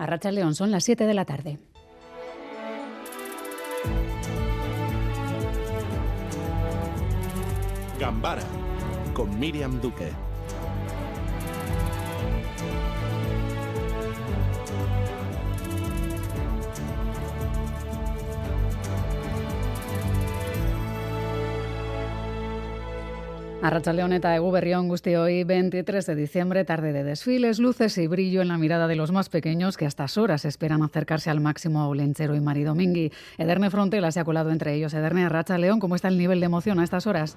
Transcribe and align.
A 0.00 0.06
Racha 0.06 0.32
León 0.32 0.54
son 0.54 0.70
las 0.70 0.84
7 0.84 1.04
de 1.04 1.12
la 1.12 1.26
tarde. 1.26 1.58
Gambara 7.98 8.42
con 9.12 9.38
Miriam 9.38 9.78
Duque. 9.78 10.10
Arracha 23.62 23.92
Leoneta 23.92 24.30
de 24.30 24.38
Guberrión, 24.38 24.88
Gusti 24.88 25.16
hoy 25.16 25.44
23 25.44 26.06
de 26.06 26.14
diciembre, 26.14 26.64
tarde 26.64 26.94
de 26.94 27.04
desfiles, 27.04 27.58
luces 27.58 27.98
y 27.98 28.06
brillo 28.06 28.40
en 28.40 28.48
la 28.48 28.56
mirada 28.56 28.88
de 28.88 28.96
los 28.96 29.12
más 29.12 29.28
pequeños 29.28 29.76
que 29.76 29.84
a 29.84 29.88
estas 29.88 30.16
horas 30.16 30.46
esperan 30.46 30.82
acercarse 30.82 31.28
al 31.28 31.40
máximo 31.40 31.82
a 31.82 31.88
Olenchero 31.88 32.34
y 32.34 32.40
Mari 32.40 32.64
Domingui. 32.64 33.12
Ederne 33.36 33.68
Frontela 33.68 34.12
se 34.12 34.20
ha 34.20 34.24
colado 34.24 34.50
entre 34.50 34.72
ellos. 34.72 34.94
Ederne 34.94 35.26
Arracha 35.26 35.58
León, 35.58 35.78
¿cómo 35.78 35.94
está 35.94 36.08
el 36.08 36.16
nivel 36.16 36.40
de 36.40 36.46
emoción 36.46 36.80
a 36.80 36.84
estas 36.84 37.06
horas? 37.06 37.36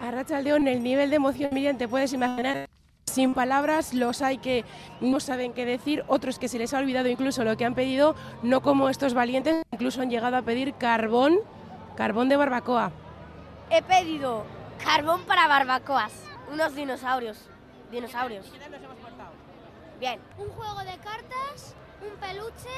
Arracha 0.00 0.40
León, 0.40 0.66
el 0.68 0.82
nivel 0.82 1.10
de 1.10 1.16
emoción, 1.16 1.50
Miriam, 1.52 1.76
te 1.76 1.86
puedes 1.86 2.14
imaginar 2.14 2.66
sin 3.04 3.34
palabras, 3.34 3.92
los 3.92 4.22
hay 4.22 4.38
que 4.38 4.64
no 5.02 5.20
saben 5.20 5.52
qué 5.52 5.66
decir, 5.66 6.02
otros 6.06 6.38
que 6.38 6.48
se 6.48 6.58
les 6.58 6.72
ha 6.72 6.78
olvidado 6.78 7.08
incluso 7.08 7.44
lo 7.44 7.58
que 7.58 7.66
han 7.66 7.74
pedido, 7.74 8.14
no 8.42 8.62
como 8.62 8.88
estos 8.88 9.12
valientes, 9.12 9.62
incluso 9.70 10.00
han 10.00 10.08
llegado 10.08 10.36
a 10.36 10.42
pedir 10.42 10.72
carbón, 10.74 11.40
carbón 11.94 12.30
de 12.30 12.36
barbacoa. 12.36 12.90
He 13.70 13.82
pedido 13.82 14.44
carbón 14.82 15.24
para 15.24 15.48
barbacoas, 15.48 16.12
unos 16.50 16.74
dinosaurios. 16.74 17.38
Dinosaurios. 17.90 18.46
Bien. 19.98 20.20
Un 20.38 20.48
juego 20.50 20.80
de 20.80 20.96
cartas, 20.98 21.74
un 22.00 22.16
peluche 22.20 22.68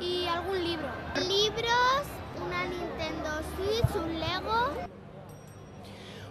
y 0.00 0.26
algún 0.26 0.62
libro. 0.62 0.88
Libros, 1.16 2.02
una 2.44 2.64
Nintendo 2.64 3.30
Switch, 3.56 3.94
un 3.96 4.18
Lego. 4.18 4.88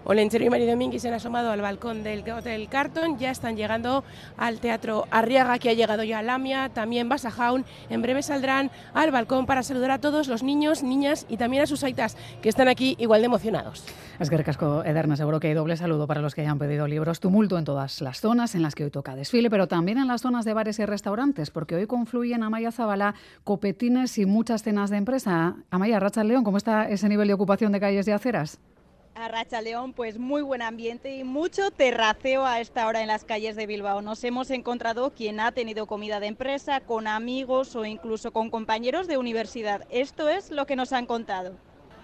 Olenchero 0.09 0.45
y 0.45 0.49
María 0.49 0.71
Domínguez 0.71 1.01
se 1.01 1.09
han 1.09 1.15
asomado 1.15 1.51
al 1.51 1.59
balcón 1.59 2.01
del 2.01 2.23
Hotel 2.31 2.69
Carton, 2.69 3.17
ya 3.17 3.29
están 3.29 3.57
llegando 3.57 4.05
al 4.37 4.61
Teatro 4.61 5.05
Arriaga, 5.11 5.59
que 5.59 5.69
ha 5.69 5.73
llegado 5.73 6.01
ya 6.03 6.19
a 6.19 6.23
Lamia, 6.23 6.69
también 6.69 7.09
Basajaun, 7.09 7.65
en 7.89 8.01
breve 8.01 8.23
saldrán 8.23 8.71
al 8.93 9.11
balcón 9.11 9.45
para 9.45 9.63
saludar 9.63 9.91
a 9.91 9.99
todos 9.99 10.29
los 10.29 10.43
niños, 10.43 10.81
niñas 10.81 11.25
y 11.27 11.35
también 11.35 11.63
a 11.63 11.67
sus 11.67 11.83
aitas, 11.83 12.15
que 12.41 12.47
están 12.47 12.69
aquí 12.69 12.95
igual 12.99 13.19
de 13.19 13.25
emocionados. 13.25 13.83
Es 14.17 14.29
que 14.29 14.41
casco, 14.45 14.81
Ederna, 14.85 15.17
seguro 15.17 15.41
que 15.41 15.49
hay 15.49 15.53
doble 15.53 15.75
saludo 15.75 16.07
para 16.07 16.21
los 16.21 16.33
que 16.33 16.39
hayan 16.41 16.57
pedido 16.57 16.87
libros. 16.87 17.19
Tumulto 17.19 17.57
en 17.57 17.65
todas 17.65 17.99
las 17.99 18.21
zonas 18.21 18.55
en 18.55 18.61
las 18.61 18.75
que 18.75 18.85
hoy 18.85 18.91
toca 18.91 19.13
desfile, 19.13 19.49
pero 19.49 19.67
también 19.67 19.97
en 19.97 20.07
las 20.07 20.21
zonas 20.21 20.45
de 20.45 20.53
bares 20.53 20.79
y 20.79 20.85
restaurantes, 20.85 21.51
porque 21.51 21.75
hoy 21.75 21.85
confluyen 21.85 22.43
Amaya 22.43 22.71
Zabala, 22.71 23.13
copetines 23.43 24.17
y 24.17 24.25
muchas 24.25 24.63
cenas 24.63 24.89
de 24.89 24.97
empresa. 24.97 25.57
Amaya, 25.69 25.99
Racha 25.99 26.23
León, 26.23 26.45
¿cómo 26.45 26.55
está 26.55 26.87
ese 26.87 27.09
nivel 27.09 27.27
de 27.27 27.33
ocupación 27.33 27.73
de 27.73 27.81
calles 27.81 28.07
y 28.07 28.11
aceras? 28.11 28.57
A 29.21 29.27
Racha 29.27 29.61
León, 29.61 29.93
pues 29.93 30.19
muy 30.19 30.41
buen 30.41 30.61
ambiente 30.61 31.15
y 31.15 31.23
mucho 31.23 31.71
terraceo 31.71 32.45
a 32.45 32.59
esta 32.59 32.85
hora 32.87 33.01
en 33.01 33.07
las 33.07 33.23
calles 33.23 33.55
de 33.55 33.65
Bilbao. 33.65 34.01
Nos 34.01 34.23
hemos 34.23 34.51
encontrado 34.51 35.11
quien 35.11 35.39
ha 35.39 35.51
tenido 35.51 35.87
comida 35.87 36.19
de 36.19 36.27
empresa, 36.27 36.81
con 36.81 37.07
amigos 37.07 37.75
o 37.75 37.85
incluso 37.85 38.31
con 38.31 38.51
compañeros 38.51 39.07
de 39.07 39.17
universidad. 39.17 39.85
Esto 39.89 40.29
es 40.29 40.51
lo 40.51 40.67
que 40.67 40.75
nos 40.75 40.93
han 40.93 41.07
contado. 41.07 41.55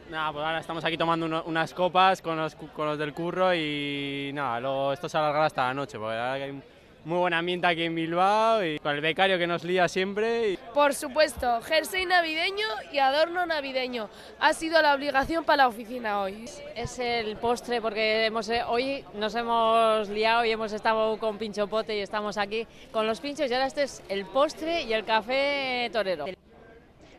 Nada, 0.09 0.31
pues 0.31 0.44
ahora 0.44 0.59
estamos 0.59 0.84
aquí 0.84 0.97
tomando 0.97 1.44
unas 1.45 1.73
copas 1.73 2.22
con 2.22 2.38
los, 2.38 2.58
del 2.97 3.14
curro 3.14 3.53
y 3.53 4.31
nada, 4.34 4.59
luego 4.59 4.94
esto 4.94 5.08
se 5.08 5.17
alargará 5.17 5.45
hasta 5.45 5.67
la 5.67 5.73
noche, 5.73 6.00
porque 6.00 6.17
hay 6.17 6.61
muy 7.05 7.17
buen 7.17 7.33
ambiente 7.33 7.67
aquí 7.67 7.83
en 7.83 7.95
Bilbao 7.95 8.63
y 8.63 8.79
con 8.79 8.95
el 8.95 9.01
becario 9.01 9.37
que 9.37 9.47
nos 9.47 9.63
lía 9.63 9.87
siempre. 9.87 10.57
Por 10.73 10.93
supuesto, 10.93 11.61
jersey 11.61 12.05
navideño 12.05 12.67
y 12.91 12.99
adorno 12.99 13.45
navideño. 13.45 14.09
Ha 14.39 14.53
sido 14.53 14.81
la 14.81 14.93
obligación 14.93 15.43
para 15.43 15.63
la 15.63 15.67
oficina 15.67 16.21
hoy. 16.21 16.45
Es 16.75 16.99
el 16.99 17.35
postre 17.37 17.81
porque 17.81 18.25
hemos, 18.25 18.50
eh, 18.50 18.63
hoy 18.67 19.03
nos 19.16 19.35
hemos 19.35 20.09
liado 20.09 20.45
y 20.45 20.51
hemos 20.51 20.72
estado 20.72 21.17
con 21.17 21.38
pincho 21.38 21.67
pote 21.67 21.97
y 21.97 22.00
estamos 22.00 22.38
aquí 22.38 22.67
con 22.91 23.05
los 23.05 23.19
pinchos 23.19 23.49
y 23.49 23.53
ahora 23.53 23.67
este 23.67 23.83
es 23.83 24.01
el 24.09 24.25
postre 24.25 24.83
y 24.83 24.94
el 24.94 25.03
café 25.03 25.89
torero. 25.91 26.25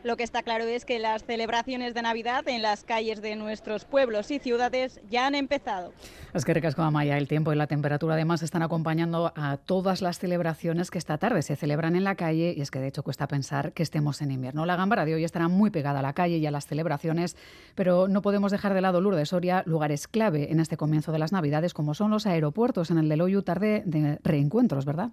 Lo 0.04 0.18
que 0.18 0.22
está 0.22 0.42
claro 0.42 0.64
es 0.64 0.84
que 0.84 0.98
las 0.98 1.24
celebraciones 1.24 1.94
de 1.94 2.02
Navidad 2.02 2.46
en 2.46 2.60
las 2.60 2.84
calles 2.84 3.22
de 3.22 3.36
nuestros 3.36 3.86
pueblos 3.86 4.30
y 4.30 4.38
ciudades 4.38 5.00
ya 5.08 5.26
han 5.26 5.34
empezado. 5.34 5.94
Es 6.34 6.44
que 6.44 6.52
recasco 6.52 6.82
Amaya, 6.82 7.16
el 7.16 7.26
tiempo 7.26 7.54
y 7.54 7.56
la 7.56 7.66
temperatura 7.66 8.12
además 8.12 8.42
están 8.42 8.62
acompañando 8.62 9.32
a 9.34 9.56
todas 9.56 10.02
las 10.02 10.18
celebraciones 10.18 10.90
que 10.90 10.98
esta 10.98 11.16
tarde 11.16 11.40
se 11.40 11.56
celebran 11.56 11.96
en 11.96 12.04
la 12.04 12.16
calle 12.16 12.52
y 12.54 12.60
es 12.60 12.70
que 12.70 12.80
de 12.80 12.88
hecho 12.88 13.02
cuesta 13.02 13.28
pensar 13.28 13.72
que 13.72 13.82
estemos 13.82 14.20
en 14.20 14.30
invierno. 14.30 14.66
La 14.66 14.76
gambara 14.76 15.06
de 15.06 15.14
hoy 15.14 15.24
estará 15.24 15.48
muy 15.48 15.70
pegada 15.70 16.00
a 16.00 16.02
la 16.02 16.12
calle 16.12 16.36
y 16.36 16.44
a 16.44 16.50
las 16.50 16.66
celebraciones, 16.66 17.34
pero 17.74 18.06
no 18.06 18.20
podemos 18.20 18.52
dejar 18.52 18.74
de 18.74 18.82
lado 18.82 19.00
Lourdes 19.00 19.30
Soria 19.30 19.62
lugares 19.64 20.06
clave 20.06 20.52
en 20.52 20.60
este 20.60 20.76
comienzo 20.76 21.12
de 21.12 21.18
las 21.18 21.32
Navidades 21.32 21.72
como 21.72 21.94
son 21.94 22.10
los 22.10 22.26
aeropuertos 22.26 22.90
en 22.90 22.98
el 22.98 23.08
de 23.08 23.16
Loyu 23.16 23.40
tarde 23.40 23.82
de 23.86 24.18
reencuentros, 24.22 24.84
¿verdad? 24.84 25.12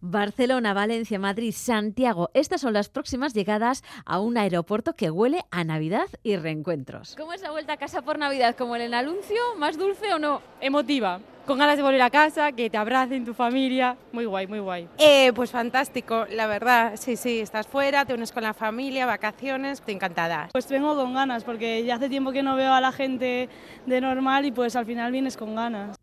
Barcelona, 0.00 0.74
Valencia, 0.74 1.18
Madrid, 1.18 1.52
Santiago. 1.52 2.30
Estas 2.34 2.60
son 2.60 2.72
las 2.72 2.88
próximas 2.88 3.34
llegadas 3.34 3.82
a 4.04 4.20
un 4.20 4.36
aeropuerto 4.36 4.94
que 4.94 5.10
huele 5.10 5.44
a 5.50 5.64
Navidad 5.64 6.06
y 6.22 6.36
reencuentros. 6.36 7.16
¿Cómo 7.16 7.32
es 7.32 7.42
la 7.42 7.50
vuelta 7.50 7.74
a 7.74 7.76
casa 7.76 8.02
por 8.02 8.18
Navidad? 8.18 8.56
¿Como 8.56 8.76
en 8.76 8.82
el 8.82 8.94
anuncio? 8.94 9.36
¿Más 9.58 9.78
dulce 9.78 10.12
o 10.14 10.18
no? 10.18 10.42
Emotiva. 10.60 11.20
Con 11.46 11.58
ganas 11.58 11.76
de 11.76 11.84
volver 11.84 12.02
a 12.02 12.10
casa, 12.10 12.50
que 12.50 12.68
te 12.68 12.76
abracen 12.76 13.24
tu 13.24 13.32
familia. 13.32 13.96
Muy 14.10 14.24
guay, 14.24 14.48
muy 14.48 14.58
guay. 14.58 14.88
Eh, 14.98 15.32
pues 15.32 15.52
fantástico, 15.52 16.26
la 16.28 16.48
verdad. 16.48 16.94
Sí, 16.96 17.14
sí, 17.14 17.38
estás 17.38 17.68
fuera, 17.68 18.04
te 18.04 18.14
unes 18.14 18.32
con 18.32 18.42
la 18.42 18.52
familia, 18.52 19.06
vacaciones, 19.06 19.80
te 19.80 19.92
encantada. 19.92 20.48
Pues 20.50 20.68
vengo 20.68 20.96
con 20.96 21.14
ganas, 21.14 21.44
porque 21.44 21.84
ya 21.84 21.96
hace 21.96 22.08
tiempo 22.08 22.32
que 22.32 22.42
no 22.42 22.56
veo 22.56 22.72
a 22.72 22.80
la 22.80 22.90
gente 22.90 23.48
de 23.86 24.00
normal 24.00 24.44
y 24.44 24.50
pues 24.50 24.74
al 24.74 24.86
final 24.86 25.12
vienes 25.12 25.36
con 25.36 25.54
ganas. 25.54 25.96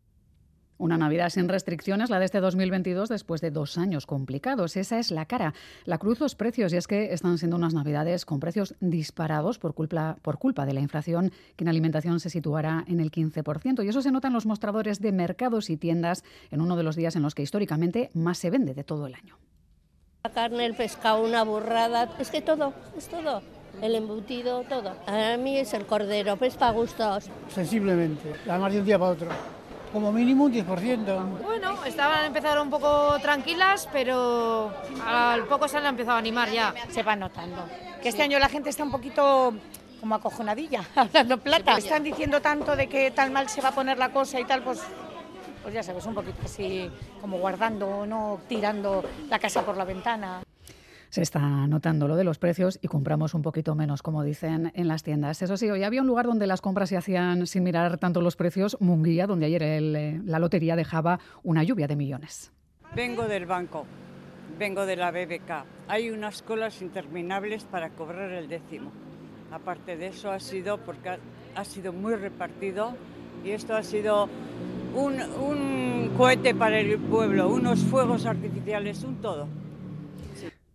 Una 0.83 0.97
Navidad 0.97 1.29
sin 1.29 1.47
restricciones, 1.47 2.09
la 2.09 2.19
de 2.19 2.25
este 2.25 2.41
2022, 2.41 3.07
después 3.07 3.39
de 3.39 3.51
dos 3.51 3.77
años 3.77 4.05
complicados. 4.05 4.75
Esa 4.75 4.99
es 4.99 5.11
la 5.11 5.25
cara. 5.25 5.53
La 5.85 5.97
cruz, 5.97 6.19
los 6.19 6.35
precios, 6.35 6.73
y 6.73 6.75
es 6.75 6.87
que 6.87 7.13
están 7.13 7.37
siendo 7.37 7.55
unas 7.55 7.73
Navidades 7.73 8.25
con 8.25 8.41
precios 8.41 8.75
disparados 8.81 9.59
por 9.59 9.75
culpa, 9.75 10.17
por 10.21 10.39
culpa 10.39 10.65
de 10.65 10.73
la 10.73 10.81
inflación, 10.81 11.31
que 11.55 11.63
en 11.63 11.69
alimentación 11.69 12.19
se 12.19 12.29
situará 12.29 12.83
en 12.85 12.99
el 12.99 13.11
15%. 13.11 13.85
Y 13.85 13.87
eso 13.87 14.01
se 14.01 14.11
nota 14.11 14.27
en 14.27 14.33
los 14.33 14.45
mostradores 14.45 14.99
de 14.99 15.13
mercados 15.13 15.69
y 15.69 15.77
tiendas 15.77 16.25
en 16.51 16.59
uno 16.59 16.75
de 16.75 16.83
los 16.83 16.97
días 16.97 17.15
en 17.15 17.21
los 17.21 17.33
que 17.33 17.43
históricamente 17.43 18.09
más 18.13 18.37
se 18.37 18.49
vende 18.49 18.73
de 18.73 18.83
todo 18.83 19.07
el 19.07 19.15
año. 19.15 19.37
La 20.25 20.31
carne, 20.31 20.65
el 20.65 20.75
pescado, 20.75 21.23
una 21.23 21.43
burrada, 21.43 22.09
es 22.19 22.29
que 22.29 22.41
todo, 22.41 22.73
es 22.97 23.07
todo 23.07 23.41
el 23.81 23.95
embutido, 23.95 24.63
todo. 24.63 24.97
A 25.07 25.37
mí 25.37 25.57
es 25.57 25.73
el 25.73 25.85
cordero, 25.85 26.35
pues 26.35 26.57
para 26.57 26.73
gustos. 26.73 27.29
Sensiblemente, 27.47 28.33
además 28.49 28.73
de 28.73 28.79
un 28.79 28.85
día 28.85 28.99
para 28.99 29.11
otro 29.11 29.29
como 29.93 30.11
mínimo 30.11 30.45
un 30.45 30.53
10%. 30.53 31.43
Bueno, 31.43 31.85
estaban 31.85 32.25
empezaron 32.25 32.63
un 32.63 32.71
poco 32.71 33.19
tranquilas, 33.19 33.87
pero 33.93 34.73
al 35.05 35.45
poco 35.45 35.67
se 35.67 35.77
han 35.77 35.85
empezado 35.85 36.15
a 36.15 36.19
animar 36.19 36.49
ya. 36.51 36.73
Se 36.89 37.03
va 37.03 37.15
notando. 37.15 37.63
Que 38.01 38.09
este 38.09 38.23
año 38.23 38.39
la 38.39 38.49
gente 38.49 38.71
está 38.71 38.83
un 38.83 38.91
poquito 38.91 39.53
como 39.99 40.15
acojonadilla, 40.15 40.83
hablando 40.95 41.37
plata. 41.37 41.77
Están 41.77 42.03
diciendo 42.03 42.41
tanto 42.41 42.75
de 42.75 42.87
que 42.87 43.11
tal 43.11 43.31
mal 43.31 43.47
se 43.47 43.61
va 43.61 43.69
a 43.69 43.75
poner 43.75 43.99
la 43.99 44.09
cosa 44.09 44.39
y 44.39 44.45
tal, 44.45 44.63
pues 44.63 44.81
pues 45.61 45.73
ya 45.73 45.81
sabes, 45.81 46.05
un 46.05 46.13
poquito 46.13 46.39
así 46.43 46.91
como 47.21 47.37
guardando, 47.37 48.05
no 48.05 48.41
tirando 48.49 49.01
la 49.29 49.39
casa 49.39 49.61
por 49.61 49.77
la 49.77 49.85
ventana 49.85 50.43
se 51.13 51.21
está 51.21 51.67
notando 51.67 52.07
lo 52.07 52.15
de 52.15 52.23
los 52.23 52.39
precios 52.39 52.79
y 52.81 52.87
compramos 52.87 53.35
un 53.35 53.43
poquito 53.43 53.75
menos, 53.75 54.01
como 54.01 54.23
dicen 54.23 54.71
en 54.73 54.87
las 54.87 55.03
tiendas. 55.03 55.43
Eso 55.43 55.57
sí, 55.57 55.69
hoy 55.69 55.83
había 55.83 56.01
un 56.01 56.07
lugar 56.07 56.25
donde 56.25 56.47
las 56.47 56.59
compras 56.59 56.89
se 56.89 56.97
hacían 56.97 57.45
sin 57.45 57.61
mirar 57.61 57.99
tanto 57.99 58.19
los 58.19 58.35
precios, 58.35 58.77
Munguía, 58.79 59.27
donde 59.27 59.45
ayer 59.45 59.61
eh, 59.61 60.19
la 60.25 60.39
lotería 60.39 60.75
dejaba 60.75 61.19
una 61.43 61.61
lluvia 61.61 61.85
de 61.85 61.95
millones. 61.95 62.51
Vengo 62.95 63.27
del 63.27 63.45
banco, 63.45 63.85
vengo 64.57 64.87
de 64.87 64.95
la 64.95 65.11
BBK. 65.11 65.65
Hay 65.87 66.09
unas 66.09 66.41
colas 66.41 66.81
interminables 66.81 67.65
para 67.65 67.91
cobrar 67.91 68.31
el 68.31 68.47
décimo. 68.47 68.91
Aparte 69.51 69.95
de 69.97 70.07
eso 70.07 70.31
ha 70.31 70.39
sido 70.39 70.79
porque 70.79 71.19
ha 71.53 71.63
sido 71.63 71.93
muy 71.93 72.15
repartido 72.15 72.95
y 73.45 73.51
esto 73.51 73.75
ha 73.75 73.83
sido 73.83 74.29
un, 74.95 75.21
un 75.21 76.11
cohete 76.17 76.55
para 76.55 76.79
el 76.79 76.97
pueblo, 76.97 77.49
unos 77.49 77.83
fuegos 77.83 78.25
artificiales, 78.25 79.03
un 79.03 79.17
todo. 79.17 79.47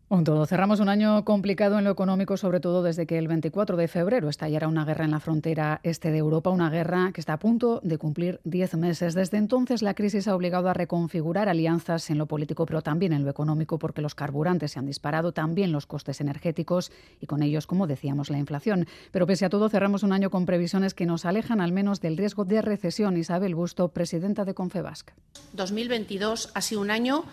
Todo. 0.09 0.47
Cerramos 0.47 0.81
un 0.81 0.89
año 0.89 1.23
complicado 1.25 1.79
en 1.79 1.85
lo 1.85 1.91
económico, 1.91 2.39
sobre 2.39 2.61
todo 2.61 2.83
desde 2.83 3.07
que 3.07 3.19
el 3.19 3.29
24 3.29 3.77
de 3.77 3.89
febrero 3.89 4.31
estallara 4.31 4.67
una 4.67 4.87
guerra 4.87 5.05
en 5.05 5.11
la 5.11 5.21
frontera 5.21 5.81
este 5.83 6.11
de 6.11 6.17
Europa, 6.17 6.49
una 6.49 6.71
guerra 6.71 7.13
que 7.13 7.21
está 7.21 7.35
a 7.35 7.39
punto 7.39 7.81
de 7.85 7.99
cumplir 7.99 8.41
10 8.45 8.75
meses. 8.79 9.15
Desde 9.15 9.37
entonces, 9.37 9.83
la 9.83 9.93
crisis 9.93 10.27
ha 10.27 10.35
obligado 10.35 10.71
a 10.71 10.75
reconfigurar 10.75 11.49
alianzas 11.49 12.09
en 12.09 12.17
lo 12.17 12.27
político, 12.27 12.65
pero 12.65 12.81
también 12.81 13.13
en 13.13 13.25
lo 13.25 13.31
económico, 13.31 13.79
porque 13.79 14.01
los 14.01 14.15
carburantes 14.15 14.73
se 14.73 14.79
han 14.79 14.87
disparado, 14.87 15.33
también 15.33 15.73
los 15.73 15.87
costes 15.87 16.23
energéticos 16.23 16.91
y 17.21 17.27
con 17.27 17.43
ellos, 17.43 17.67
como 17.67 17.87
decíamos, 17.87 18.31
la 18.31 18.39
inflación. 18.39 18.87
Pero 19.13 19.27
pese 19.27 19.45
a 19.45 19.51
todo, 19.51 19.69
cerramos 19.69 20.03
un 20.03 20.13
año 20.13 20.31
con 20.31 20.47
previsiones 20.47 20.95
que 20.95 21.07
nos 21.07 21.27
alejan 21.27 21.61
al 21.61 21.73
menos 21.73 22.01
del 22.01 22.17
riesgo 22.17 22.47
de 22.47 22.63
recesión. 22.63 23.19
Isabel 23.19 23.55
Busto, 23.55 23.89
presidenta 23.89 24.47
de 24.47 24.55
Confebasc. 24.55 25.11
2022 25.53 26.51
ha 26.55 26.61
sido 26.63 26.81
un 26.81 26.91
año 26.91 27.25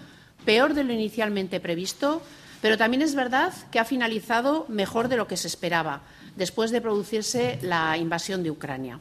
peor 0.43 0.73
de 0.73 0.83
lo 0.83 0.93
inicialmente 0.93 1.59
previsto 1.61 2.21
Pero 2.65 2.79
también 2.79 3.03
es 3.03 3.13
verdad 3.13 3.53
que 3.69 3.77
ha 3.77 3.85
finalizado 3.85 4.65
mejor 4.69 5.07
de 5.07 5.17
lo 5.17 5.27
que 5.27 5.37
se 5.37 5.47
esperaba, 5.47 6.01
después 6.35 6.71
de 6.71 6.81
producirse 6.81 7.59
la 7.61 7.95
invasión 7.95 8.41
de 8.41 8.49
Ucrania. 8.49 8.99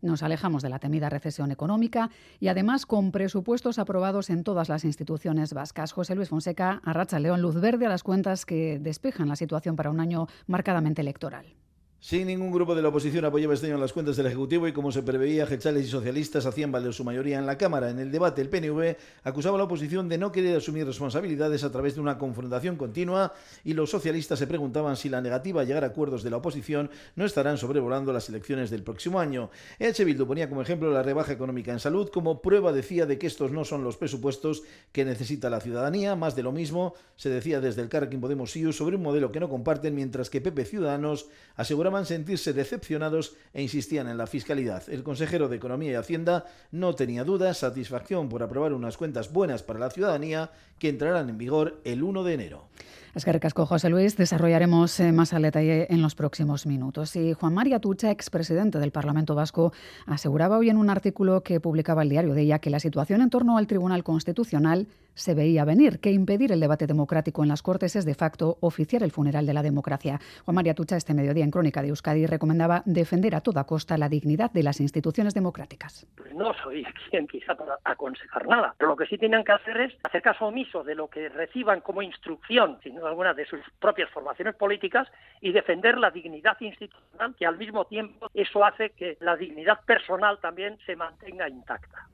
Nos 0.00 0.22
alejamos 0.22 0.62
de 0.62 0.70
la 0.70 0.78
temida 0.78 1.10
recesión 1.10 1.52
económica 1.52 2.08
y 2.40 2.48
además 2.48 2.86
con 2.86 3.12
presupuestos 3.12 3.78
aprobados 3.78 4.30
en 4.30 4.44
todas 4.44 4.70
las 4.70 4.86
instituciones 4.86 5.52
vascas. 5.52 5.92
José 5.92 6.14
Luis 6.14 6.30
Fonseca 6.30 6.80
arracha 6.86 7.18
León 7.18 7.42
luz 7.42 7.60
verde 7.60 7.84
a 7.84 7.90
las 7.90 8.02
cuentas 8.02 8.46
que 8.46 8.78
despejan 8.78 9.28
la 9.28 9.36
situación 9.36 9.76
para 9.76 9.90
un 9.90 10.00
año 10.00 10.26
marcadamente 10.46 11.02
electoral. 11.02 11.44
Sin 12.02 12.26
ningún 12.26 12.50
grupo 12.50 12.74
de 12.74 12.82
la 12.82 12.88
oposición 12.88 13.24
apoyaba 13.26 13.54
este 13.54 13.68
año 13.68 13.78
las 13.78 13.92
cuentas 13.92 14.16
del 14.16 14.26
Ejecutivo 14.26 14.66
y 14.66 14.72
como 14.72 14.90
se 14.90 15.04
preveía, 15.04 15.46
Gechales 15.46 15.86
y 15.86 15.88
socialistas 15.88 16.44
hacían 16.46 16.72
valer 16.72 16.92
su 16.92 17.04
mayoría 17.04 17.38
en 17.38 17.46
la 17.46 17.56
Cámara. 17.56 17.90
En 17.90 18.00
el 18.00 18.10
debate, 18.10 18.42
el 18.42 18.48
PNV 18.48 18.96
acusaba 19.22 19.54
a 19.54 19.58
la 19.58 19.64
oposición 19.66 20.08
de 20.08 20.18
no 20.18 20.32
querer 20.32 20.56
asumir 20.56 20.84
responsabilidades 20.84 21.62
a 21.62 21.70
través 21.70 21.94
de 21.94 22.00
una 22.00 22.18
confrontación 22.18 22.74
continua 22.74 23.32
y 23.62 23.74
los 23.74 23.90
socialistas 23.90 24.40
se 24.40 24.48
preguntaban 24.48 24.96
si 24.96 25.10
la 25.10 25.20
negativa 25.20 25.60
a 25.60 25.64
llegar 25.64 25.84
a 25.84 25.88
acuerdos 25.88 26.24
de 26.24 26.30
la 26.30 26.38
oposición 26.38 26.90
no 27.14 27.24
estarán 27.24 27.56
sobrevolando 27.56 28.12
las 28.12 28.28
elecciones 28.28 28.68
del 28.70 28.82
próximo 28.82 29.20
año. 29.20 29.50
EH 29.78 30.04
Bildu 30.04 30.26
ponía 30.26 30.48
como 30.48 30.62
ejemplo 30.62 30.90
la 30.90 31.04
rebaja 31.04 31.30
económica 31.30 31.70
en 31.70 31.78
salud 31.78 32.08
como 32.08 32.42
prueba, 32.42 32.72
decía, 32.72 33.06
de 33.06 33.16
que 33.16 33.28
estos 33.28 33.52
no 33.52 33.64
son 33.64 33.84
los 33.84 33.96
presupuestos 33.96 34.64
que 34.90 35.04
necesita 35.04 35.50
la 35.50 35.60
ciudadanía. 35.60 36.16
Más 36.16 36.34
de 36.34 36.42
lo 36.42 36.50
mismo 36.50 36.94
se 37.14 37.30
decía 37.30 37.60
desde 37.60 37.80
el 37.80 37.88
Carrequín 37.88 38.20
Podemos 38.20 38.56
IU 38.56 38.72
sobre 38.72 38.96
un 38.96 39.04
modelo 39.04 39.30
que 39.30 39.38
no 39.38 39.48
comparten, 39.48 39.94
mientras 39.94 40.30
que 40.30 40.40
PP 40.40 40.64
Ciudadanos 40.64 41.28
aseguraba 41.54 41.91
sentirse 42.06 42.52
decepcionados 42.52 43.36
e 43.52 43.62
insistían 43.62 44.08
en 44.08 44.18
la 44.18 44.26
fiscalidad. 44.26 44.82
El 44.88 45.02
consejero 45.02 45.48
de 45.48 45.56
Economía 45.56 45.92
y 45.92 45.94
Hacienda 45.94 46.46
no 46.70 46.94
tenía 46.94 47.24
dudas, 47.24 47.58
satisfacción 47.58 48.28
por 48.28 48.42
aprobar 48.42 48.72
unas 48.72 48.96
cuentas 48.96 49.32
buenas 49.32 49.62
para 49.62 49.78
la 49.78 49.90
ciudadanía 49.90 50.50
que 50.78 50.88
entrarán 50.88 51.28
en 51.28 51.38
vigor 51.38 51.80
el 51.84 52.02
1 52.02 52.24
de 52.24 52.34
enero. 52.34 52.68
Es 53.14 53.26
que 53.26 53.32
recasco, 53.32 53.66
José 53.66 53.90
Luis. 53.90 54.16
Desarrollaremos 54.16 54.98
eh, 54.98 55.12
más 55.12 55.34
al 55.34 55.42
detalle 55.42 55.86
en 55.90 56.00
los 56.00 56.14
próximos 56.14 56.64
minutos. 56.64 57.14
Y 57.14 57.34
Juan 57.34 57.52
María 57.52 57.78
Tucha, 57.78 58.10
expresidente 58.10 58.78
del 58.78 58.90
Parlamento 58.90 59.34
Vasco, 59.34 59.74
aseguraba 60.06 60.56
hoy 60.56 60.70
en 60.70 60.78
un 60.78 60.88
artículo 60.88 61.42
que 61.42 61.60
publicaba 61.60 62.04
el 62.04 62.08
diario 62.08 62.32
de 62.32 62.40
ella 62.40 62.58
que 62.58 62.70
la 62.70 62.80
situación 62.80 63.20
en 63.20 63.28
torno 63.28 63.58
al 63.58 63.66
Tribunal 63.66 64.02
Constitucional 64.02 64.86
se 65.12 65.34
veía 65.34 65.66
venir, 65.66 66.00
que 66.00 66.10
impedir 66.10 66.52
el 66.52 66.60
debate 66.60 66.86
democrático 66.86 67.42
en 67.42 67.50
las 67.50 67.60
Cortes 67.62 67.96
es 67.96 68.06
de 68.06 68.14
facto 68.14 68.56
oficiar 68.60 69.02
el 69.02 69.10
funeral 69.10 69.44
de 69.44 69.52
la 69.52 69.62
democracia. 69.62 70.18
Juan 70.46 70.54
María 70.54 70.72
Tucha, 70.72 70.96
este 70.96 71.12
mediodía 71.12 71.44
en 71.44 71.50
Crónica 71.50 71.82
de 71.82 71.88
Euskadi, 71.88 72.24
recomendaba 72.24 72.82
defender 72.86 73.34
a 73.34 73.42
toda 73.42 73.64
costa 73.64 73.98
la 73.98 74.08
dignidad 74.08 74.50
de 74.52 74.62
las 74.62 74.80
instituciones 74.80 75.34
democráticas. 75.34 76.06
No 76.34 76.54
soy 76.62 76.86
quien 77.10 77.26
quizá 77.26 77.54
para 77.54 77.76
aconsejar 77.84 78.46
nada, 78.46 78.74
pero 78.78 78.92
lo 78.92 78.96
que 78.96 79.04
sí 79.04 79.18
tienen 79.18 79.44
que 79.44 79.52
hacer 79.52 79.78
es 79.82 79.92
hacer 80.02 80.22
caso 80.22 80.46
omiso 80.46 80.82
de 80.82 80.94
lo 80.94 81.08
que 81.08 81.28
reciban 81.28 81.82
como 81.82 82.00
instrucción, 82.00 82.78
alguna 83.06 83.34
de 83.34 83.46
sus 83.46 83.60
propias 83.78 84.10
formaciones 84.10 84.54
políticas 84.54 85.08
y 85.40 85.52
defender 85.52 85.98
la 85.98 86.10
dignidad 86.10 86.56
institucional, 86.60 87.34
que 87.36 87.46
al 87.46 87.58
mismo 87.58 87.84
tiempo 87.84 88.28
eso 88.34 88.64
hace 88.64 88.90
que 88.90 89.16
la 89.20 89.36
dignidad 89.36 89.80
personal 89.84 90.38
también 90.40 90.78
se 90.86 90.96
mantenga 90.96 91.48
intacta. 91.48 92.08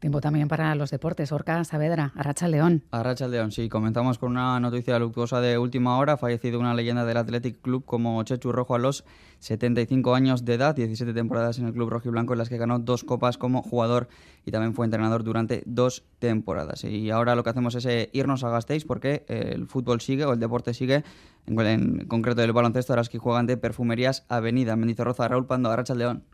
Tiempo 0.00 0.20
también 0.20 0.48
para 0.48 0.74
los 0.74 0.90
deportes. 0.90 1.32
Orca 1.32 1.64
Saavedra, 1.64 2.12
Arracha 2.16 2.48
León. 2.48 2.82
Arracha 2.90 3.28
León, 3.28 3.52
sí. 3.52 3.68
Comenzamos 3.68 4.18
con 4.18 4.32
una 4.32 4.60
noticia 4.60 4.98
luctuosa 4.98 5.40
de 5.40 5.58
última 5.58 5.98
hora. 5.98 6.14
Ha 6.14 6.16
fallecido 6.16 6.60
una 6.60 6.74
leyenda 6.74 7.04
del 7.04 7.16
Athletic 7.16 7.60
Club 7.60 7.84
como 7.84 8.22
Chechu 8.22 8.52
Rojo 8.52 8.74
a 8.74 8.78
los 8.78 9.04
75 9.40 10.14
años 10.14 10.44
de 10.44 10.54
edad, 10.54 10.74
17 10.74 11.12
temporadas 11.12 11.58
en 11.58 11.66
el 11.66 11.72
club 11.72 11.90
rojiblanco 11.90 12.32
en 12.32 12.38
las 12.38 12.48
que 12.48 12.56
ganó 12.56 12.78
dos 12.78 13.04
copas 13.04 13.38
como 13.38 13.62
jugador 13.62 14.08
y 14.44 14.50
también 14.50 14.74
fue 14.74 14.86
entrenador 14.86 15.24
durante 15.24 15.62
dos 15.66 16.04
temporadas. 16.18 16.84
Y 16.84 17.10
ahora 17.10 17.34
lo 17.34 17.44
que 17.44 17.50
hacemos 17.50 17.74
es 17.74 17.86
eh, 17.86 18.10
irnos 18.12 18.44
a 18.44 18.50
Gasteiz 18.50 18.84
porque 18.84 19.24
el 19.28 19.66
fútbol 19.66 20.00
sigue 20.00 20.24
o 20.24 20.32
el 20.32 20.40
deporte 20.40 20.74
sigue, 20.74 21.04
en, 21.46 22.06
concreto 22.06 22.42
el 22.42 22.52
baloncesto, 22.52 22.92
ahora 22.92 23.02
es 23.02 23.08
que 23.08 23.18
juegan 23.18 23.46
de 23.46 23.56
Perfumerías 23.56 24.24
Avenida, 24.28 24.76
Mendizorroza, 24.76 25.28
Raúl 25.28 25.46
Pando, 25.46 25.70
Arracha 25.70 25.94
León. 25.94 26.24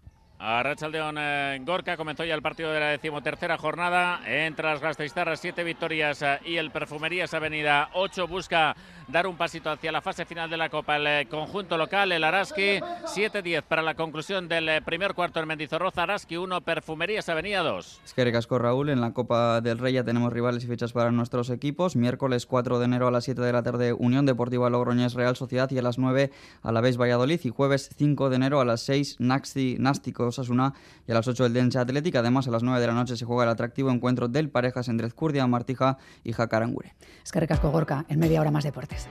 A 0.44 0.60
Rachaldeón 0.60 1.18
eh, 1.20 1.60
Gorka 1.64 1.96
comenzó 1.96 2.24
ya 2.24 2.34
el 2.34 2.42
partido 2.42 2.72
de 2.72 2.80
la 2.80 2.86
decimotercera 2.88 3.56
jornada. 3.56 4.20
Entre 4.26 4.66
las 4.66 4.80
Gasteiztarras, 4.80 5.38
siete 5.38 5.62
victorias 5.62 6.20
eh, 6.22 6.40
y 6.44 6.56
el 6.56 6.72
Perfumerías 6.72 7.32
Avenida 7.32 7.90
8 7.92 8.26
busca 8.26 8.74
dar 9.12 9.26
un 9.26 9.36
pasito 9.36 9.70
hacia 9.70 9.92
la 9.92 10.00
fase 10.00 10.24
final 10.24 10.48
de 10.48 10.56
la 10.56 10.70
Copa. 10.70 10.96
El 10.96 11.06
eh, 11.06 11.26
conjunto 11.28 11.76
local, 11.76 12.10
el 12.12 12.24
Araski, 12.24 12.80
7-10 13.04 13.62
para 13.62 13.82
la 13.82 13.94
conclusión 13.94 14.48
del 14.48 14.82
primer 14.82 15.12
cuarto 15.14 15.38
en 15.38 15.46
Mendizorroza. 15.46 16.04
Araski 16.04 16.38
1, 16.38 16.62
Perfumerías 16.62 17.28
Avenida 17.28 17.62
2. 17.62 18.00
Es 18.04 18.14
que 18.14 18.24
recasco 18.24 18.58
Raúl, 18.58 18.88
en 18.88 19.02
la 19.02 19.12
Copa 19.12 19.60
del 19.60 19.78
Rey 19.78 19.92
ya 19.92 20.04
tenemos 20.04 20.32
rivales 20.32 20.64
y 20.64 20.66
fechas 20.66 20.92
para 20.92 21.12
nuestros 21.12 21.50
equipos. 21.50 21.94
Miércoles 21.94 22.46
4 22.46 22.78
de 22.78 22.84
enero 22.86 23.06
a 23.06 23.10
las 23.10 23.24
7 23.24 23.42
de 23.42 23.52
la 23.52 23.62
tarde, 23.62 23.92
Unión 23.92 24.24
Deportiva 24.24 24.70
Logroñés 24.70 25.12
Real 25.12 25.36
Sociedad 25.36 25.70
y 25.70 25.78
a 25.78 25.82
las 25.82 25.98
9 25.98 26.30
a 26.62 26.72
la 26.72 26.80
vez 26.80 26.96
Valladolid. 26.96 27.40
Y 27.44 27.50
jueves 27.50 27.90
5 27.96 28.30
de 28.30 28.36
enero 28.36 28.60
a 28.60 28.64
las 28.64 28.80
6, 28.80 29.16
Naxi 29.20 29.76
Nástico 29.78 30.26
Osasuna 30.26 30.72
y 31.06 31.12
a 31.12 31.14
las 31.14 31.28
8 31.28 31.46
el 31.46 31.52
Dense 31.52 31.78
Atlética. 31.78 32.20
Además, 32.20 32.48
a 32.48 32.50
las 32.50 32.62
9 32.62 32.80
de 32.80 32.86
la 32.86 32.94
noche 32.94 33.16
se 33.16 33.26
juega 33.26 33.44
el 33.44 33.50
atractivo 33.50 33.90
encuentro 33.90 34.28
del 34.28 34.48
Parejas 34.48 34.88
entre 34.88 35.10
Zcurdia, 35.10 35.46
Martija 35.46 35.98
y 36.24 36.32
Jacarangure. 36.32 36.94
Es 37.22 37.30
que 37.30 37.40
recasco 37.40 37.70
Gorka, 37.70 38.06
en 38.08 38.18
media 38.18 38.40
hora 38.40 38.50
más 38.50 38.64
deportes. 38.64 39.01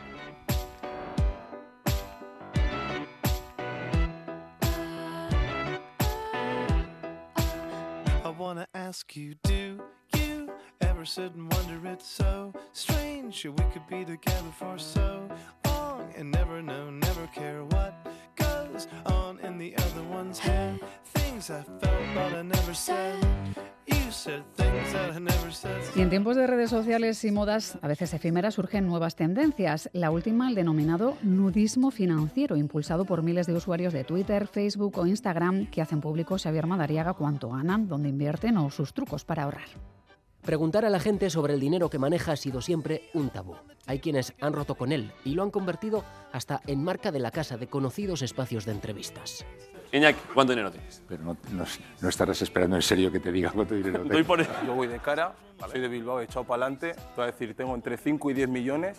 Ask 8.91 9.15
you, 9.15 9.35
do 9.43 9.81
you 10.17 10.51
ever 10.81 11.05
sit 11.05 11.33
and 11.33 11.49
wonder 11.53 11.79
it's 11.87 12.05
so 12.05 12.53
strange 12.73 13.45
we 13.45 13.63
could 13.71 13.87
be 13.87 14.03
together 14.03 14.51
for 14.59 14.77
so 14.77 15.29
long 15.65 16.13
and 16.17 16.29
never 16.29 16.61
know, 16.61 16.89
never 16.89 17.25
care 17.27 17.63
what 17.63 18.05
goes 18.35 18.89
on 19.05 19.39
in 19.39 19.57
the 19.57 19.73
other 19.77 20.03
one's 20.03 20.39
head? 20.39 20.77
Things 21.05 21.49
I 21.49 21.61
felt 21.61 22.03
but 22.13 22.33
I 22.33 22.41
never 22.41 22.73
said. 22.73 23.25
Y 25.95 26.01
en 26.01 26.09
tiempos 26.09 26.35
de 26.35 26.47
redes 26.47 26.69
sociales 26.69 27.23
y 27.23 27.31
modas, 27.31 27.77
a 27.81 27.87
veces 27.87 28.13
efímeras, 28.13 28.55
surgen 28.55 28.87
nuevas 28.87 29.15
tendencias. 29.15 29.89
La 29.93 30.11
última, 30.11 30.49
el 30.49 30.55
denominado 30.55 31.17
nudismo 31.21 31.91
financiero, 31.91 32.57
impulsado 32.57 33.05
por 33.05 33.23
miles 33.23 33.47
de 33.47 33.53
usuarios 33.53 33.93
de 33.93 34.03
Twitter, 34.03 34.47
Facebook 34.47 34.97
o 34.97 35.07
Instagram 35.07 35.67
que 35.67 35.81
hacen 35.81 36.01
público 36.01 36.37
Xavier 36.37 36.67
Madariaga 36.67 37.13
cuánto 37.13 37.49
ganan, 37.49 37.87
dónde 37.87 38.09
invierten 38.09 38.57
o 38.57 38.69
sus 38.69 38.93
trucos 38.93 39.25
para 39.25 39.43
ahorrar. 39.43 39.69
Preguntar 40.41 40.85
a 40.85 40.89
la 40.89 40.99
gente 40.99 41.29
sobre 41.29 41.53
el 41.53 41.59
dinero 41.59 41.89
que 41.89 41.99
maneja 41.99 42.31
ha 42.31 42.35
sido 42.35 42.61
siempre 42.61 43.09
un 43.13 43.29
tabú. 43.29 43.55
Hay 43.85 43.99
quienes 43.99 44.33
han 44.41 44.53
roto 44.53 44.75
con 44.75 44.91
él 44.91 45.11
y 45.23 45.35
lo 45.35 45.43
han 45.43 45.51
convertido 45.51 46.03
hasta 46.31 46.61
en 46.65 46.83
marca 46.83 47.11
de 47.11 47.19
la 47.19 47.31
casa 47.31 47.57
de 47.57 47.67
conocidos 47.67 48.23
espacios 48.23 48.65
de 48.65 48.71
entrevistas. 48.71 49.45
Iñaki, 49.91 50.19
¿cuánto 50.33 50.53
dinero 50.53 50.71
tienes? 50.71 51.01
Pero 51.07 51.23
no, 51.23 51.37
no, 51.51 52.09
estarás 52.09 52.41
esperando 52.41 52.77
en 52.77 52.81
serio 52.81 53.11
que 53.11 53.19
te 53.19 53.31
diga 53.31 53.51
cuánto 53.51 53.75
dinero 53.75 54.03
tienes. 54.03 54.27
Yo 54.65 54.73
voy 54.73 54.87
de 54.87 54.99
cara, 54.99 55.33
soy 55.69 55.81
de 55.81 55.87
Bilbao, 55.89 56.21
he 56.21 56.23
echado 56.23 56.45
para 56.45 56.63
adelante. 56.63 56.93
Te 56.93 57.15
voy 57.15 57.23
a 57.23 57.25
decir, 57.27 57.53
tengo 57.55 57.75
entre 57.75 57.97
5 57.97 58.31
y 58.31 58.33
10 58.33 58.49
millones. 58.49 58.97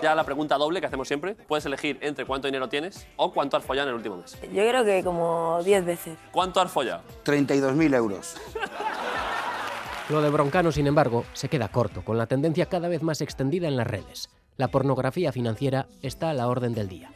Ya 0.00 0.14
la 0.14 0.22
pregunta 0.22 0.56
doble 0.56 0.80
que 0.80 0.86
hacemos 0.86 1.08
siempre. 1.08 1.34
Puedes 1.34 1.66
elegir 1.66 1.98
entre 2.02 2.24
cuánto 2.24 2.46
dinero 2.46 2.68
tienes 2.68 3.06
o 3.16 3.32
cuánto 3.32 3.56
has 3.56 3.64
follado 3.64 3.88
en 3.88 3.94
el 3.94 3.96
último 3.96 4.16
mes. 4.16 4.38
Yo 4.42 4.68
creo 4.68 4.84
que 4.84 5.02
como 5.02 5.60
10 5.64 5.84
veces. 5.84 6.16
¿Cuánto 6.30 6.60
has 6.60 6.70
follado? 6.70 7.02
32.000 7.24 7.94
euros. 7.96 8.36
Lo 10.08 10.22
de 10.22 10.30
Broncano, 10.30 10.72
sin 10.72 10.86
embargo, 10.86 11.24
se 11.34 11.48
queda 11.48 11.68
corto, 11.68 12.02
con 12.02 12.16
la 12.16 12.26
tendencia 12.26 12.66
cada 12.66 12.88
vez 12.88 13.02
más 13.02 13.20
extendida 13.20 13.68
en 13.68 13.76
las 13.76 13.86
redes. 13.86 14.30
La 14.56 14.68
pornografía 14.68 15.32
financiera 15.32 15.86
está 16.00 16.30
a 16.30 16.34
la 16.34 16.48
orden 16.48 16.74
del 16.74 16.88
día. 16.88 17.10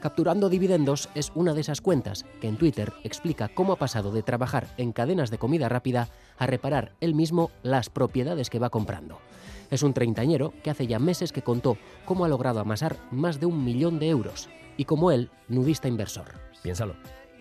Capturando 0.00 0.48
dividendos 0.48 1.08
es 1.16 1.32
una 1.34 1.54
de 1.54 1.60
esas 1.60 1.80
cuentas 1.80 2.24
que 2.40 2.46
en 2.46 2.56
Twitter 2.56 2.92
explica 3.02 3.48
cómo 3.48 3.72
ha 3.72 3.76
pasado 3.76 4.12
de 4.12 4.22
trabajar 4.22 4.68
en 4.76 4.92
cadenas 4.92 5.30
de 5.30 5.38
comida 5.38 5.68
rápida 5.68 6.08
a 6.38 6.46
reparar 6.46 6.92
él 7.00 7.14
mismo 7.14 7.50
las 7.64 7.90
propiedades 7.90 8.48
que 8.48 8.60
va 8.60 8.70
comprando. 8.70 9.18
Es 9.70 9.82
un 9.82 9.94
treintañero 9.94 10.52
que 10.62 10.70
hace 10.70 10.86
ya 10.86 11.00
meses 11.00 11.32
que 11.32 11.42
contó 11.42 11.76
cómo 12.04 12.24
ha 12.24 12.28
logrado 12.28 12.60
amasar 12.60 12.96
más 13.10 13.40
de 13.40 13.46
un 13.46 13.64
millón 13.64 13.98
de 13.98 14.08
euros 14.08 14.48
y 14.76 14.84
como 14.84 15.10
él, 15.10 15.30
nudista 15.48 15.88
inversor. 15.88 16.26
Piénsalo. 16.62 16.94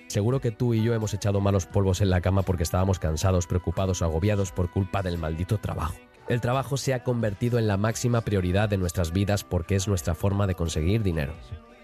Seguro 0.07 0.41
que 0.41 0.51
tú 0.51 0.73
y 0.73 0.81
yo 0.81 0.93
hemos 0.95 1.13
echado 1.13 1.41
malos 1.41 1.67
polvos 1.67 2.01
en 2.01 2.09
la 2.09 2.21
cama 2.21 2.41
porque 2.41 2.63
estábamos 2.63 2.97
cansados, 2.97 3.45
preocupados, 3.45 4.01
agobiados 4.01 4.51
por 4.51 4.71
culpa 4.71 5.03
del 5.03 5.19
maldito 5.19 5.59
trabajo. 5.59 5.97
El 6.27 6.41
trabajo 6.41 6.75
se 6.75 6.93
ha 6.93 7.03
convertido 7.03 7.59
en 7.59 7.67
la 7.67 7.77
máxima 7.77 8.21
prioridad 8.21 8.67
de 8.67 8.77
nuestras 8.77 9.13
vidas 9.13 9.43
porque 9.43 9.75
es 9.75 9.87
nuestra 9.87 10.15
forma 10.15 10.47
de 10.47 10.55
conseguir 10.55 11.03
dinero. 11.03 11.35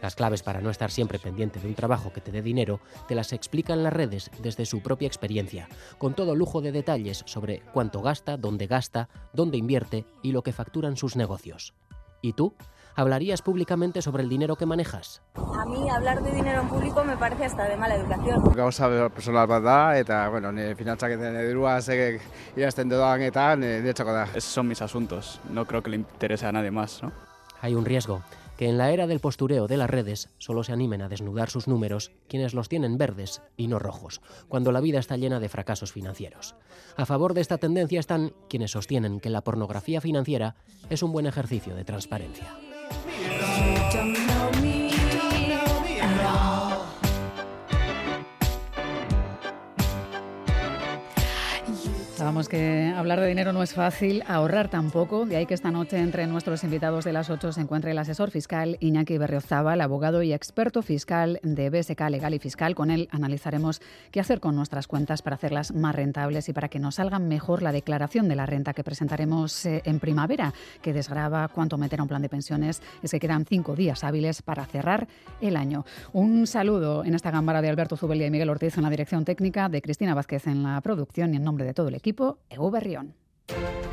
Las 0.03 0.15
claves 0.15 0.43
para 0.43 0.60
no 0.60 0.69
estar 0.69 0.91
siempre 0.91 1.17
pendiente 1.17 1.62
de 1.62 1.67
un 1.69 1.75
trabajo 1.75 2.12
que 2.12 2.19
te 2.19 2.33
dé 2.33 2.41
dinero 2.41 2.81
te 3.07 3.15
las 3.15 3.31
explican 3.31 3.83
las 3.83 3.93
redes 3.93 4.31
desde 4.41 4.65
su 4.65 4.83
propia 4.83 5.07
experiencia, 5.07 5.69
con 5.98 6.13
todo 6.13 6.36
lujo 6.36 6.60
de 6.60 6.74
detalles 6.74 7.24
sobre 7.25 7.62
cuánto 7.72 8.01
gasta, 8.01 8.36
dónde 8.36 8.67
gasta, 8.67 9.07
dónde 9.31 9.55
invierte 9.55 10.05
y 10.22 10.33
lo 10.33 10.43
que 10.43 10.51
facturan 10.51 10.98
sus 10.98 11.15
negocios. 11.15 11.74
¿Y 12.22 12.33
tú? 12.33 12.53
¿Hablarías 12.98 13.41
públicamente 13.41 14.01
sobre 14.01 14.24
el 14.24 14.29
dinero 14.29 14.57
que 14.57 14.65
manejas? 14.65 15.22
A 15.36 15.65
mí 15.65 15.89
hablar 15.89 16.22
de 16.22 16.31
dinero 16.31 16.63
en 16.63 16.67
público 16.67 17.01
me 17.05 17.15
parece 17.15 17.45
hasta 17.45 17.63
de 17.63 17.77
mala 17.77 17.95
educación. 17.95 18.43
Gauza 18.53 18.89
personal 19.07 19.48
bat 19.48 19.63
da, 19.63 19.98
eta, 19.98 20.27
bueno, 20.27 20.51
ni 20.51 20.75
finantzak 20.75 21.15
eta 21.15 21.31
dirua 21.48 21.79
zegek 21.81 22.19
irazten 22.57 22.91
doan 22.91 23.22
eta 23.22 23.55
niretzako 23.55 24.12
da. 24.12 24.25
Esos 24.36 24.51
son 24.51 24.67
mis 24.67 24.81
asuntos, 24.81 25.39
no 25.50 25.63
creo 25.63 25.81
que 25.81 25.91
le 25.91 25.95
interese 25.95 26.45
a 26.45 26.51
nadie 26.51 26.72
más, 26.72 27.01
¿no? 27.01 27.32
Hay 27.63 27.75
un 27.75 27.86
riesgo 27.86 28.22
que 28.58 28.67
en 28.67 28.77
la 28.77 28.91
era 28.91 29.08
del 29.08 29.22
postureo 29.22 29.67
de 29.67 29.77
las 29.77 29.89
redes 29.89 30.27
solo 30.38 30.65
se 30.65 30.74
animen 30.74 31.01
a 31.01 31.08
desnudar 31.08 31.50
sus 31.50 31.70
números 31.70 32.12
quienes 32.27 32.53
los 32.53 32.67
tienen 32.67 32.98
verdes 32.98 33.41
y 33.55 33.67
no 33.67 33.79
rojos, 33.79 34.20
cuando 34.50 34.74
la 34.74 34.82
vida 34.82 35.00
está 35.00 35.15
llena 35.15 35.39
de 35.39 35.48
fracasos 35.48 35.93
financieros. 35.93 36.55
A 36.98 37.05
favor 37.05 37.34
de 37.34 37.39
esta 37.39 37.58
tendencia 37.58 38.01
están 38.01 38.34
quienes 38.50 38.72
sostienen 38.72 39.22
que 39.22 39.29
la 39.29 39.46
pornografía 39.46 40.01
financiera 40.01 40.58
es 40.89 41.03
un 41.03 41.13
buen 41.13 41.25
ejercicio 41.25 41.74
de 41.74 41.86
transparencia. 41.86 42.53
Sabemos 52.24 52.48
que 52.48 52.94
hablar 52.96 53.20
de 53.20 53.27
dinero 53.27 53.51
no 53.51 53.62
es 53.63 53.74
fácil, 53.74 54.24
ahorrar 54.30 54.70
tampoco, 54.70 55.25
de 55.25 55.36
ahí 55.36 55.46
que 55.46 55.53
esta 55.53 55.72
noche 55.72 55.98
entre 55.98 56.25
nuestros 56.25 56.63
invitados 56.63 57.03
de 57.03 57.12
las 57.12 57.30
8 57.30 57.51
se 57.51 57.60
encuentre 57.60 57.92
el 57.92 57.98
asesor 57.98 58.32
fiscal 58.32 58.77
Iñaki 58.80 59.18
Berriozaba, 59.18 59.74
el 59.74 59.82
abogado 59.82 60.24
y 60.24 60.32
experto 60.32 60.82
fiscal 60.84 61.42
de 61.44 61.70
BSK 61.70 62.00
Legal 62.10 62.34
y 62.34 62.39
Fiscal. 62.39 62.75
Con 62.75 62.92
él 62.92 63.10
analizaremos 63.12 63.82
qué 64.10 64.22
hacer 64.22 64.39
con 64.39 64.56
nuestras 64.56 64.88
cuentas 64.88 65.22
para 65.22 65.36
hacerlas 65.36 65.74
más 65.74 65.96
rentables 65.96 66.48
y 66.48 66.53
para 66.53 66.70
que 66.70 66.80
nos 66.80 66.96
salga 66.96 67.20
mejor 67.20 67.62
la 67.62 67.74
declaración 67.74 68.30
de 68.30 68.38
la 68.38 68.46
renta 68.46 68.74
que 68.74 68.86
presentaremos 68.86 69.65
eh, 69.65 69.82
en 69.84 70.00
primavera, 70.00 70.53
que 70.82 70.94
desgraba 70.94 71.50
cuánto 71.50 71.77
meter 71.77 72.00
a 72.00 72.03
un 72.03 72.10
plan 72.10 72.22
de 72.22 72.30
pensiones. 72.30 72.82
Es 73.01 73.12
que 73.12 73.20
quedan 73.20 73.46
cinco 73.46 73.75
días 73.75 74.06
hábiles 74.06 74.42
para 74.44 74.65
cerrar 74.65 75.10
el 75.42 75.58
año. 75.58 75.84
Un 76.13 76.48
saludo 76.48 77.03
en 77.03 77.15
esta 77.15 77.34
cámara 77.34 77.62
de 77.62 77.68
Alberto 77.68 77.98
Zubelia 77.98 78.27
y 78.27 78.32
Miguel 78.32 78.50
Ortiz 78.50 78.77
en 78.77 78.84
la 78.84 78.89
dirección 78.89 79.25
técnica, 79.25 79.68
de 79.68 79.82
Cristina 79.82 80.15
Vázquez 80.15 80.48
en 80.48 80.63
la 80.63 80.80
producción 80.80 81.34
y 81.34 81.36
en 81.36 81.44
nombre 81.44 81.65
de 81.65 81.74
todo 81.74 81.89
el 81.89 81.96
equipo, 81.96 82.12
equipo, 82.13 82.38
eguberrion. 82.50 83.15
berrion. 83.48 83.92